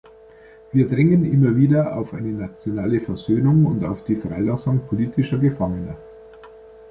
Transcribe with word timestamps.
Wir 0.71 0.87
drängen 0.87 1.25
immer 1.31 1.55
wieder 1.57 1.95
auf 1.95 2.15
eine 2.15 2.31
nationale 2.31 2.99
Versöhnung 2.99 3.67
und 3.67 3.83
auf 3.83 4.03
die 4.03 4.15
Freilassung 4.15 4.87
politischer 4.87 5.37
Gefangener. 5.37 5.95